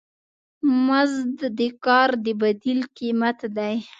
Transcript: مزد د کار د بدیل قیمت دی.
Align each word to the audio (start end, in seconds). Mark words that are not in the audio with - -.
مزد 0.87 1.39
د 1.59 1.61
کار 1.85 2.09
د 2.23 2.25
بدیل 2.41 2.79
قیمت 2.97 3.39
دی. 3.57 3.75